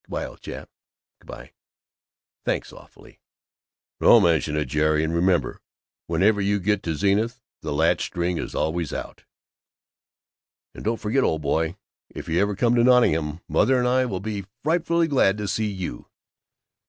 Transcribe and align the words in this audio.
Good 0.05 0.09
by, 0.09 0.25
old 0.25 0.41
chap, 0.41 0.67
good 1.19 1.27
by! 1.27 1.51
Thanks 2.43 2.73
awfully!" 2.73 3.19
"Don't 3.99 4.23
mention 4.23 4.55
it, 4.57 4.65
Jerry. 4.65 5.03
And 5.03 5.13
remember 5.13 5.61
whenever 6.07 6.41
you 6.41 6.59
get 6.59 6.81
to 6.81 6.95
Zenith, 6.95 7.39
the 7.61 7.71
latch 7.71 8.03
string 8.05 8.39
is 8.39 8.55
always 8.55 8.93
out." 8.93 9.25
"And 10.73 10.83
don't 10.83 10.97
forget, 10.97 11.23
old 11.23 11.43
boy, 11.43 11.75
if 12.09 12.27
you 12.27 12.41
ever 12.41 12.55
come 12.55 12.73
to 12.73 12.83
Nottingham, 12.83 13.41
Mother 13.47 13.77
and 13.77 13.87
I 13.87 14.05
will 14.07 14.19
be 14.19 14.45
frightfully 14.63 15.07
glad 15.07 15.37
to 15.37 15.47
see 15.47 15.67
you. 15.67 16.07